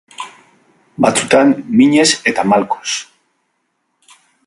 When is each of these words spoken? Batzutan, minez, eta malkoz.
Batzutan, 1.05 1.53
minez, 1.81 2.07
eta 2.33 2.49
malkoz. 2.55 2.91